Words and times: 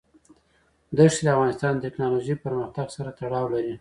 دښتې 0.97 1.21
د 1.25 1.27
افغانستان 1.35 1.73
د 1.75 1.81
تکنالوژۍ 1.85 2.35
پرمختګ 2.45 2.87
سره 2.95 3.09
تړاو 3.19 3.45
لري. 3.53 3.69